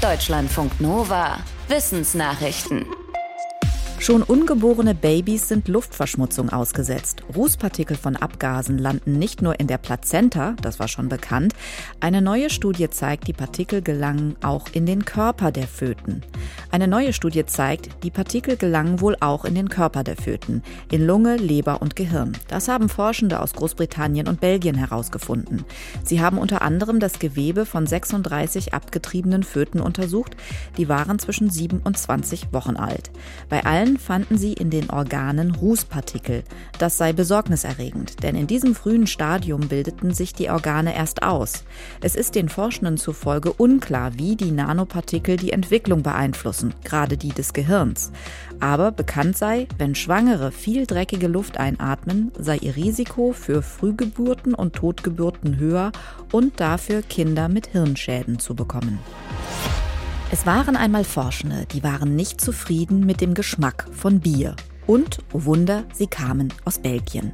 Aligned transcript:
Deutschlandfunk 0.00 0.80
Nova. 0.80 1.40
Wissensnachrichten. 1.68 2.86
Schon 3.98 4.22
ungeborene 4.22 4.94
Babys 4.94 5.46
sind 5.46 5.68
Luftverschmutzung 5.68 6.48
ausgesetzt. 6.48 7.22
Rußpartikel 7.36 7.98
von 7.98 8.16
Abgasen 8.16 8.78
landen 8.78 9.18
nicht 9.18 9.42
nur 9.42 9.60
in 9.60 9.66
der 9.66 9.76
Plazenta, 9.76 10.56
das 10.62 10.78
war 10.78 10.88
schon 10.88 11.10
bekannt. 11.10 11.52
Eine 12.00 12.22
neue 12.22 12.48
Studie 12.48 12.88
zeigt, 12.88 13.28
die 13.28 13.34
Partikel 13.34 13.82
gelangen 13.82 14.36
auch 14.42 14.68
in 14.72 14.86
den 14.86 15.04
Körper 15.04 15.52
der 15.52 15.68
Föten. 15.68 16.22
Eine 16.72 16.86
neue 16.86 17.12
Studie 17.12 17.44
zeigt, 17.46 18.04
die 18.04 18.12
Partikel 18.12 18.56
gelangen 18.56 19.00
wohl 19.00 19.16
auch 19.18 19.44
in 19.44 19.56
den 19.56 19.68
Körper 19.68 20.04
der 20.04 20.16
Föten, 20.16 20.62
in 20.92 21.04
Lunge, 21.04 21.36
Leber 21.36 21.82
und 21.82 21.96
Gehirn. 21.96 22.36
Das 22.46 22.68
haben 22.68 22.88
Forschende 22.88 23.40
aus 23.40 23.54
Großbritannien 23.54 24.28
und 24.28 24.40
Belgien 24.40 24.76
herausgefunden. 24.76 25.64
Sie 26.04 26.20
haben 26.20 26.38
unter 26.38 26.62
anderem 26.62 27.00
das 27.00 27.18
Gewebe 27.18 27.66
von 27.66 27.88
36 27.88 28.72
abgetriebenen 28.72 29.42
Föten 29.42 29.80
untersucht, 29.80 30.36
die 30.76 30.88
waren 30.88 31.18
zwischen 31.18 31.50
7 31.50 31.80
und 31.82 31.98
20 31.98 32.52
Wochen 32.52 32.76
alt. 32.76 33.10
Bei 33.48 33.64
allen 33.64 33.98
fanden 33.98 34.38
sie 34.38 34.52
in 34.52 34.70
den 34.70 34.90
Organen 34.90 35.56
Rußpartikel. 35.56 36.44
Das 36.78 36.96
sei 36.96 37.12
besorgniserregend, 37.12 38.22
denn 38.22 38.36
in 38.36 38.46
diesem 38.46 38.76
frühen 38.76 39.08
Stadium 39.08 39.68
bildeten 39.68 40.14
sich 40.14 40.34
die 40.34 40.50
Organe 40.50 40.94
erst 40.94 41.24
aus. 41.24 41.64
Es 42.00 42.14
ist 42.14 42.36
den 42.36 42.48
Forschenden 42.48 42.96
zufolge 42.96 43.52
unklar, 43.52 44.12
wie 44.18 44.36
die 44.36 44.52
Nanopartikel 44.52 45.36
die 45.36 45.52
Entwicklung 45.52 46.04
beeinflussen, 46.04 46.59
gerade 46.84 47.16
die 47.16 47.30
des 47.30 47.52
Gehirns. 47.52 48.12
Aber 48.60 48.92
bekannt 48.92 49.36
sei, 49.36 49.66
wenn 49.78 49.94
Schwangere 49.94 50.52
viel 50.52 50.86
dreckige 50.86 51.26
Luft 51.26 51.56
einatmen, 51.56 52.30
sei 52.38 52.56
ihr 52.58 52.76
Risiko 52.76 53.32
für 53.32 53.62
Frühgeburten 53.62 54.54
und 54.54 54.74
Totgeburten 54.74 55.58
höher 55.58 55.92
und 56.32 56.60
dafür 56.60 57.02
Kinder 57.02 57.48
mit 57.48 57.68
Hirnschäden 57.68 58.38
zu 58.38 58.54
bekommen. 58.54 58.98
Es 60.32 60.46
waren 60.46 60.76
einmal 60.76 61.04
Forschende, 61.04 61.66
die 61.72 61.82
waren 61.82 62.14
nicht 62.14 62.40
zufrieden 62.40 63.04
mit 63.04 63.20
dem 63.20 63.34
Geschmack 63.34 63.86
von 63.90 64.20
Bier 64.20 64.54
und, 64.90 65.18
oh 65.32 65.44
Wunder, 65.44 65.84
sie 65.92 66.08
kamen 66.08 66.52
aus 66.64 66.80
Belgien. 66.80 67.30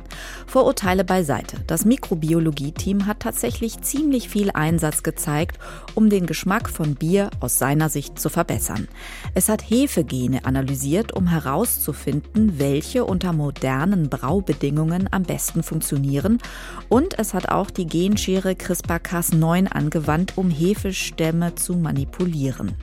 Vorurteile 0.47 1.05
beiseite. 1.05 1.57
Das 1.67 1.87
Mikrobiologie-Team 1.87 3.07
hat 3.07 3.21
tatsächlich 3.21 3.81
ziemlich 3.81 4.29
viel 4.29 4.51
Einsatz 4.51 5.03
gezeigt, 5.03 5.59
um 5.95 6.11
den 6.11 6.27
Geschmack 6.27 6.69
von 6.69 6.97
Bier 6.97 7.31
aus 7.41 7.59
seiner 7.59 7.89
Sicht 7.89 8.19
zu 8.19 8.29
verbessern. 8.29 8.89
Es 9.35 9.49
hat 9.49 9.63
Hefegene 9.63 10.45
analysiert, 10.45 11.15
um 11.15 11.29
herauszufinden, 11.29 12.59
welche 12.59 13.07
unter 13.07 13.33
modernen 13.33 14.11
Braubedingungen 14.11 15.09
am 15.11 15.23
besten 15.23 15.63
funktionieren. 15.63 16.37
Und 16.91 17.19
es 17.19 17.33
hat 17.33 17.49
auch 17.49 17.71
die 17.71 17.87
Genschere 17.87 18.51
CRISPR-Cas9 18.51 19.69
angewandt, 19.69 20.35
um 20.37 20.51
Hefestämme 20.51 21.55
zu 21.55 21.73
manipulieren. 21.77 22.77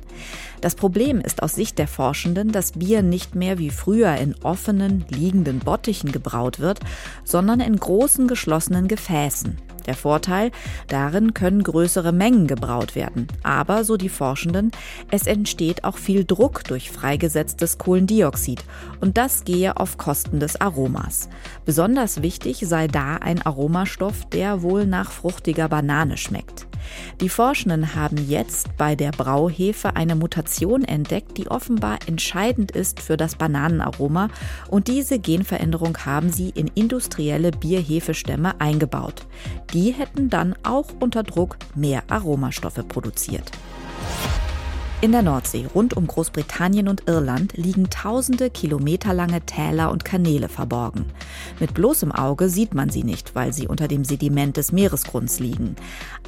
Das 0.61 0.75
Problem 0.75 1.19
ist 1.19 1.43
aus 1.43 1.55
Sicht 1.55 1.77
der 1.77 1.87
Forschenden, 1.87 2.51
dass 2.51 2.73
Bier 2.73 3.01
nicht 3.01 3.35
mehr 3.35 3.57
wie 3.57 3.69
früher 3.69 4.15
in 4.15 4.35
offenen, 4.43 5.05
liegenden 5.09 5.59
Bottichen 5.59 6.11
gebraut 6.11 6.59
wird, 6.59 6.79
sondern 7.23 7.59
in 7.59 7.75
großen 7.75 8.27
geschlossenen 8.27 8.87
Gefäßen. 8.87 9.57
Der 9.85 9.95
Vorteil, 9.95 10.51
darin 10.87 11.33
können 11.33 11.63
größere 11.63 12.11
Mengen 12.11 12.47
gebraut 12.47 12.95
werden. 12.95 13.27
Aber, 13.43 13.83
so 13.83 13.97
die 13.97 14.09
Forschenden, 14.09 14.71
es 15.11 15.27
entsteht 15.27 15.83
auch 15.83 15.97
viel 15.97 16.23
Druck 16.23 16.63
durch 16.63 16.89
freigesetztes 16.89 17.77
Kohlendioxid 17.77 18.63
und 19.01 19.17
das 19.17 19.43
gehe 19.43 19.77
auf 19.77 19.97
Kosten 19.97 20.39
des 20.39 20.59
Aromas. 20.61 21.29
Besonders 21.65 22.21
wichtig 22.21 22.63
sei 22.65 22.87
da 22.87 23.17
ein 23.17 23.41
Aromastoff, 23.41 24.25
der 24.29 24.61
wohl 24.61 24.85
nach 24.85 25.11
fruchtiger 25.11 25.67
Banane 25.67 26.17
schmeckt. 26.17 26.67
Die 27.21 27.29
Forschenden 27.29 27.95
haben 27.95 28.17
jetzt 28.29 28.75
bei 28.77 28.95
der 28.95 29.11
Brauhefe 29.11 29.95
eine 29.95 30.15
Mutation 30.15 30.83
entdeckt, 30.83 31.37
die 31.37 31.47
offenbar 31.49 31.99
entscheidend 32.07 32.71
ist 32.71 32.99
für 32.99 33.17
das 33.17 33.35
Bananenaroma 33.35 34.29
und 34.69 34.87
diese 34.87 35.19
Genveränderung 35.19 35.97
haben 36.05 36.31
sie 36.31 36.49
in 36.49 36.67
industrielle 36.75 37.51
Bierhefestämme 37.51 38.59
eingebaut. 38.59 39.25
Die 39.73 39.91
hätten 39.91 40.29
dann 40.29 40.55
auch 40.63 40.87
unter 40.99 41.23
Druck 41.23 41.57
mehr 41.75 42.03
Aromastoffe 42.09 42.83
produziert. 42.83 43.51
In 45.03 45.11
der 45.11 45.21
Nordsee 45.21 45.65
rund 45.75 45.97
um 45.97 46.07
Großbritannien 46.07 46.87
und 46.87 47.09
Irland 47.09 47.57
liegen 47.57 47.89
tausende 47.89 48.49
kilometerlange 48.49 49.41
Täler 49.41 49.91
und 49.91 50.05
Kanäle 50.05 50.47
verborgen. 50.47 51.07
Mit 51.59 51.73
bloßem 51.73 52.13
Auge 52.13 52.47
sieht 52.47 52.73
man 52.73 52.89
sie 52.89 53.03
nicht, 53.03 53.35
weil 53.35 53.51
sie 53.51 53.67
unter 53.67 53.89
dem 53.89 54.05
Sediment 54.05 54.55
des 54.55 54.71
Meeresgrunds 54.71 55.41
liegen. 55.41 55.75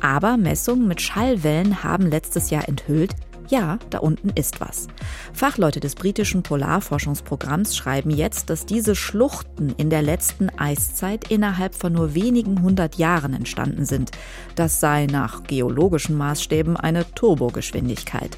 Aber 0.02 0.36
Messungen 0.36 0.90
mit 0.90 1.00
Schallwellen 1.00 1.86
haben 1.86 2.08
letztes 2.08 2.50
Jahr 2.50 2.68
enthüllt, 2.68 3.16
ja, 3.50 3.80
da 3.90 4.00
unten 4.00 4.30
ist 4.30 4.62
was. 4.62 4.88
Fachleute 5.34 5.80
des 5.80 5.96
britischen 5.96 6.44
Polarforschungsprogramms 6.44 7.76
schreiben 7.76 8.10
jetzt, 8.10 8.50
dass 8.50 8.66
diese 8.66 8.96
Schluchten 8.96 9.74
in 9.78 9.90
der 9.90 10.02
letzten 10.02 10.50
Eiszeit 10.58 11.32
innerhalb 11.32 11.76
von 11.76 11.94
nur 11.94 12.14
wenigen 12.16 12.62
hundert 12.62 12.96
Jahren 12.96 13.34
entstanden 13.34 13.86
sind. 13.86 14.12
Das 14.56 14.80
sei 14.80 15.06
nach 15.06 15.44
geologischen 15.44 16.18
Maßstäben 16.18 16.78
eine 16.78 17.06
Turbogeschwindigkeit. 17.14 18.38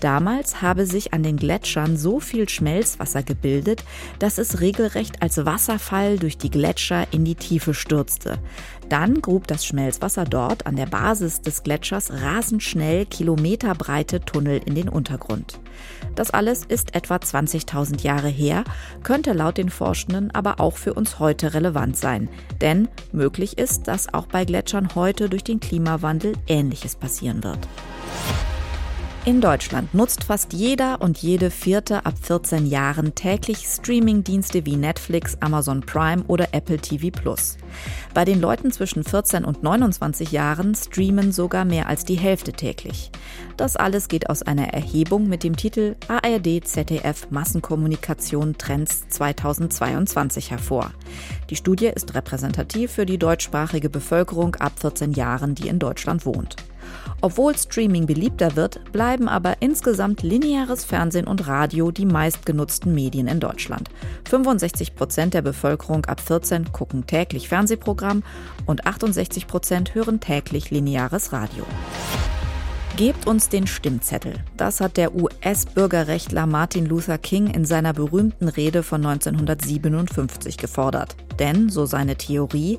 Damals 0.00 0.62
habe 0.62 0.86
sich 0.86 1.12
an 1.12 1.22
den 1.22 1.36
Gletschern 1.36 1.96
so 1.96 2.20
viel 2.20 2.48
Schmelzwasser 2.48 3.22
gebildet, 3.22 3.84
dass 4.18 4.38
es 4.38 4.60
regelrecht 4.60 5.22
als 5.22 5.44
Wasserfall 5.44 6.18
durch 6.18 6.38
die 6.38 6.50
Gletscher 6.50 7.06
in 7.12 7.24
die 7.24 7.34
Tiefe 7.34 7.74
stürzte. 7.74 8.38
Dann 8.88 9.20
grub 9.20 9.46
das 9.46 9.64
Schmelzwasser 9.64 10.24
dort 10.24 10.66
an 10.66 10.76
der 10.76 10.86
Basis 10.86 11.40
des 11.40 11.62
Gletschers 11.62 12.12
rasend 12.12 12.62
schnell 12.62 13.06
kilometerbreite 13.06 14.20
Tunnel 14.20 14.60
in 14.64 14.74
den 14.74 14.88
Untergrund. 14.88 15.58
Das 16.14 16.30
alles 16.30 16.64
ist 16.64 16.94
etwa 16.94 17.16
20.000 17.16 18.02
Jahre 18.02 18.28
her, 18.28 18.64
könnte 19.02 19.32
laut 19.32 19.58
den 19.58 19.70
Forschenden 19.70 20.30
aber 20.30 20.60
auch 20.60 20.76
für 20.76 20.94
uns 20.94 21.18
heute 21.18 21.54
relevant 21.54 21.96
sein. 21.96 22.28
Denn 22.60 22.88
möglich 23.12 23.58
ist, 23.58 23.88
dass 23.88 24.12
auch 24.12 24.26
bei 24.26 24.44
Gletschern 24.44 24.94
heute 24.94 25.28
durch 25.28 25.44
den 25.44 25.60
Klimawandel 25.60 26.34
Ähnliches 26.46 26.96
passieren 26.96 27.42
wird. 27.42 27.58
In 29.26 29.40
Deutschland 29.40 29.92
nutzt 29.92 30.22
fast 30.22 30.52
jeder 30.52 31.00
und 31.00 31.18
jede 31.18 31.50
vierte 31.50 32.06
ab 32.06 32.14
14 32.22 32.64
Jahren 32.64 33.16
täglich 33.16 33.66
Streamingdienste 33.66 34.64
wie 34.66 34.76
Netflix, 34.76 35.36
Amazon 35.40 35.80
Prime 35.80 36.22
oder 36.28 36.50
Apple 36.52 36.78
TV 36.78 37.10
Plus. 37.10 37.56
Bei 38.14 38.24
den 38.24 38.40
Leuten 38.40 38.70
zwischen 38.70 39.02
14 39.02 39.44
und 39.44 39.64
29 39.64 40.30
Jahren 40.30 40.76
streamen 40.76 41.32
sogar 41.32 41.64
mehr 41.64 41.88
als 41.88 42.04
die 42.04 42.14
Hälfte 42.14 42.52
täglich. 42.52 43.10
Das 43.56 43.74
alles 43.74 44.06
geht 44.06 44.30
aus 44.30 44.42
einer 44.42 44.68
Erhebung 44.68 45.26
mit 45.26 45.42
dem 45.42 45.56
Titel 45.56 45.96
ARD 46.06 46.64
ZDF 46.64 47.28
Massenkommunikation 47.30 48.56
Trends 48.56 49.08
2022 49.08 50.52
hervor. 50.52 50.92
Die 51.50 51.56
Studie 51.56 51.86
ist 51.92 52.14
repräsentativ 52.14 52.92
für 52.92 53.06
die 53.06 53.18
deutschsprachige 53.18 53.90
Bevölkerung 53.90 54.54
ab 54.54 54.74
14 54.78 55.14
Jahren, 55.14 55.56
die 55.56 55.66
in 55.66 55.80
Deutschland 55.80 56.24
wohnt. 56.26 56.54
Obwohl 57.20 57.56
Streaming 57.56 58.06
beliebter 58.06 58.56
wird, 58.56 58.80
bleiben 58.92 59.28
aber 59.28 59.56
insgesamt 59.60 60.22
lineares 60.22 60.84
Fernsehen 60.84 61.26
und 61.26 61.46
Radio 61.46 61.90
die 61.90 62.06
meistgenutzten 62.06 62.94
Medien 62.94 63.26
in 63.26 63.40
Deutschland. 63.40 63.88
65 64.28 64.94
Prozent 64.94 65.34
der 65.34 65.42
Bevölkerung 65.42 66.04
ab 66.06 66.20
14 66.20 66.72
gucken 66.72 67.06
täglich 67.06 67.48
Fernsehprogramm 67.48 68.22
und 68.66 68.86
68 68.86 69.46
Prozent 69.46 69.94
hören 69.94 70.20
täglich 70.20 70.70
lineares 70.70 71.32
Radio. 71.32 71.64
Gebt 72.96 73.26
uns 73.26 73.50
den 73.50 73.66
Stimmzettel. 73.66 74.42
Das 74.56 74.80
hat 74.80 74.96
der 74.96 75.14
US-Bürgerrechtler 75.14 76.46
Martin 76.46 76.86
Luther 76.86 77.18
King 77.18 77.48
in 77.48 77.66
seiner 77.66 77.92
berühmten 77.92 78.48
Rede 78.48 78.82
von 78.82 79.04
1957 79.04 80.56
gefordert. 80.56 81.14
Denn, 81.38 81.68
so 81.68 81.84
seine 81.84 82.16
Theorie, 82.16 82.78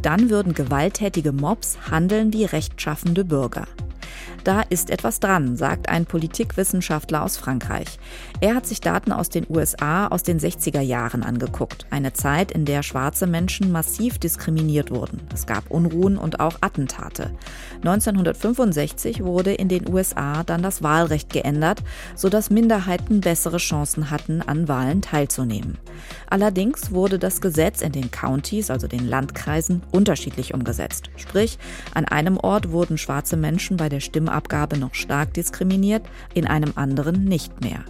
dann 0.00 0.30
würden 0.30 0.54
gewalttätige 0.54 1.32
Mobs 1.32 1.76
handeln 1.90 2.32
wie 2.32 2.46
rechtschaffende 2.46 3.26
Bürger. 3.26 3.66
Da 4.48 4.62
ist 4.62 4.88
etwas 4.88 5.20
dran, 5.20 5.58
sagt 5.58 5.90
ein 5.90 6.06
Politikwissenschaftler 6.06 7.22
aus 7.22 7.36
Frankreich. 7.36 7.98
Er 8.40 8.54
hat 8.54 8.66
sich 8.66 8.80
Daten 8.80 9.12
aus 9.12 9.28
den 9.28 9.44
USA 9.46 10.06
aus 10.06 10.22
den 10.22 10.40
60er 10.40 10.80
Jahren 10.80 11.22
angeguckt. 11.22 11.84
Eine 11.90 12.14
Zeit, 12.14 12.50
in 12.50 12.64
der 12.64 12.82
schwarze 12.82 13.26
Menschen 13.26 13.70
massiv 13.70 14.16
diskriminiert 14.18 14.90
wurden. 14.90 15.20
Es 15.34 15.44
gab 15.44 15.70
Unruhen 15.70 16.16
und 16.16 16.40
auch 16.40 16.56
Attentate. 16.62 17.30
1965 17.82 19.22
wurde 19.22 19.52
in 19.52 19.68
den 19.68 19.86
USA 19.86 20.44
dann 20.44 20.62
das 20.62 20.82
Wahlrecht 20.82 21.30
geändert, 21.30 21.82
sodass 22.14 22.48
Minderheiten 22.48 23.20
bessere 23.20 23.58
Chancen 23.58 24.10
hatten, 24.10 24.40
an 24.40 24.66
Wahlen 24.66 25.02
teilzunehmen. 25.02 25.76
Allerdings 26.30 26.92
wurde 26.92 27.18
das 27.18 27.42
Gesetz 27.42 27.82
in 27.82 27.92
den 27.92 28.10
Countys, 28.10 28.70
also 28.70 28.86
den 28.88 29.06
Landkreisen, 29.06 29.82
unterschiedlich 29.92 30.54
umgesetzt. 30.54 31.10
Sprich, 31.16 31.58
an 31.92 32.06
einem 32.06 32.38
Ort 32.38 32.70
wurden 32.70 32.96
schwarze 32.96 33.36
Menschen 33.36 33.76
bei 33.76 33.90
der 33.90 34.00
Stimmabgabe 34.00 34.37
noch 34.78 34.94
stark 34.94 35.34
diskriminiert, 35.34 36.02
in 36.34 36.46
einem 36.46 36.72
anderen 36.76 37.24
nicht 37.24 37.60
mehr. 37.60 37.84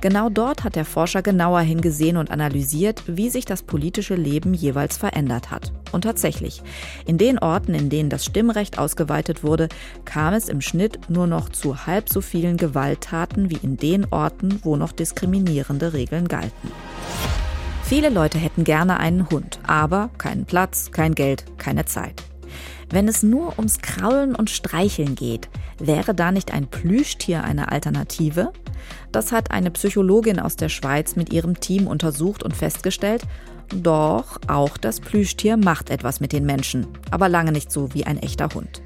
Genau 0.00 0.28
dort 0.28 0.64
hat 0.64 0.76
der 0.76 0.84
Forscher 0.84 1.22
genauer 1.22 1.60
hingesehen 1.60 2.16
und 2.16 2.30
analysiert, 2.30 3.02
wie 3.06 3.30
sich 3.30 3.44
das 3.44 3.62
politische 3.62 4.14
Leben 4.14 4.54
jeweils 4.54 4.96
verändert 4.96 5.50
hat. 5.50 5.72
Und 5.92 6.02
tatsächlich, 6.02 6.62
in 7.06 7.18
den 7.18 7.38
Orten, 7.38 7.74
in 7.74 7.90
denen 7.90 8.10
das 8.10 8.24
Stimmrecht 8.24 8.78
ausgeweitet 8.78 9.42
wurde, 9.42 9.68
kam 10.04 10.34
es 10.34 10.48
im 10.48 10.60
Schnitt 10.60 11.10
nur 11.10 11.26
noch 11.26 11.48
zu 11.48 11.86
halb 11.86 12.08
so 12.08 12.20
vielen 12.20 12.56
Gewalttaten 12.56 13.50
wie 13.50 13.58
in 13.62 13.76
den 13.76 14.06
Orten, 14.10 14.60
wo 14.62 14.76
noch 14.76 14.92
diskriminierende 14.92 15.92
Regeln 15.92 16.28
galten. 16.28 16.70
Viele 17.82 18.08
Leute 18.08 18.38
hätten 18.38 18.62
gerne 18.62 19.00
einen 19.00 19.30
Hund, 19.30 19.58
aber 19.66 20.10
keinen 20.16 20.44
Platz, 20.44 20.92
kein 20.92 21.14
Geld, 21.16 21.44
keine 21.58 21.86
Zeit. 21.86 22.22
Wenn 22.90 23.06
es 23.06 23.22
nur 23.22 23.56
ums 23.56 23.78
Kraulen 23.78 24.34
und 24.34 24.50
Streicheln 24.50 25.14
geht, 25.14 25.48
wäre 25.78 26.12
da 26.12 26.32
nicht 26.32 26.52
ein 26.52 26.66
Plüschtier 26.66 27.44
eine 27.44 27.70
Alternative? 27.70 28.52
Das 29.12 29.30
hat 29.30 29.52
eine 29.52 29.70
Psychologin 29.70 30.40
aus 30.40 30.56
der 30.56 30.68
Schweiz 30.68 31.14
mit 31.14 31.32
ihrem 31.32 31.60
Team 31.60 31.86
untersucht 31.86 32.42
und 32.42 32.56
festgestellt, 32.56 33.22
doch 33.72 34.40
auch 34.48 34.76
das 34.76 34.98
Plüschtier 34.98 35.56
macht 35.56 35.90
etwas 35.90 36.18
mit 36.18 36.32
den 36.32 36.44
Menschen, 36.44 36.88
aber 37.12 37.28
lange 37.28 37.52
nicht 37.52 37.70
so 37.70 37.94
wie 37.94 38.04
ein 38.04 38.18
echter 38.18 38.48
Hund. 38.52 38.82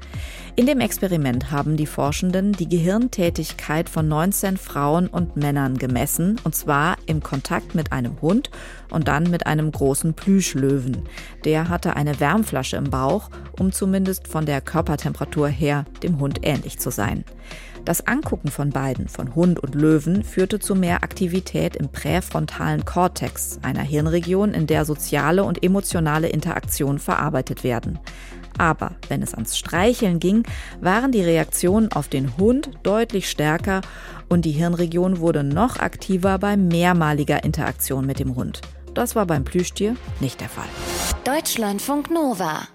In 0.57 0.67
dem 0.67 0.79
Experiment 0.79 1.51
haben 1.51 1.75
die 1.75 1.85
Forschenden 1.85 2.53
die 2.53 2.69
Gehirntätigkeit 2.69 3.89
von 3.89 4.07
19 4.07 4.55
Frauen 4.55 5.07
und 5.07 5.35
Männern 5.35 5.77
gemessen, 5.77 6.39
und 6.45 6.55
zwar 6.55 6.95
im 7.07 7.21
Kontakt 7.21 7.75
mit 7.75 7.91
einem 7.91 8.21
Hund 8.21 8.51
und 8.89 9.09
dann 9.09 9.29
mit 9.29 9.47
einem 9.47 9.69
großen 9.69 10.13
Plüschlöwen. 10.13 11.03
Der 11.43 11.67
hatte 11.67 11.97
eine 11.97 12.21
Wärmflasche 12.21 12.77
im 12.77 12.89
Bauch, 12.89 13.29
um 13.59 13.73
zumindest 13.73 14.29
von 14.29 14.45
der 14.45 14.61
Körpertemperatur 14.61 15.49
her 15.49 15.83
dem 16.03 16.21
Hund 16.21 16.39
ähnlich 16.43 16.79
zu 16.79 16.89
sein. 16.89 17.25
Das 17.83 18.07
Angucken 18.07 18.49
von 18.49 18.69
beiden, 18.69 19.09
von 19.09 19.35
Hund 19.35 19.59
und 19.59 19.75
Löwen, 19.75 20.23
führte 20.23 20.59
zu 20.59 20.73
mehr 20.73 21.03
Aktivität 21.03 21.75
im 21.75 21.89
präfrontalen 21.89 22.85
Kortex, 22.85 23.59
einer 23.61 23.83
Hirnregion, 23.83 24.53
in 24.53 24.67
der 24.67 24.85
soziale 24.85 25.43
und 25.43 25.63
emotionale 25.63 26.29
Interaktionen 26.29 26.97
verarbeitet 26.97 27.65
werden. 27.65 27.99
Aber 28.57 28.91
wenn 29.09 29.21
es 29.21 29.33
ans 29.33 29.57
Streicheln 29.57 30.19
ging, 30.19 30.43
waren 30.81 31.11
die 31.11 31.23
Reaktionen 31.23 31.91
auf 31.91 32.07
den 32.07 32.37
Hund 32.37 32.69
deutlich 32.83 33.29
stärker 33.29 33.81
und 34.29 34.45
die 34.45 34.51
Hirnregion 34.51 35.19
wurde 35.19 35.43
noch 35.43 35.77
aktiver 35.77 36.39
bei 36.39 36.57
mehrmaliger 36.57 37.43
Interaktion 37.43 38.05
mit 38.05 38.19
dem 38.19 38.35
Hund. 38.35 38.61
Das 38.93 39.15
war 39.15 39.25
beim 39.25 39.43
Plüschtier 39.43 39.95
nicht 40.19 40.39
der 40.39 40.49
Fall. 40.49 40.69
Deutschlandfunk 41.25 42.11
Nova 42.11 42.67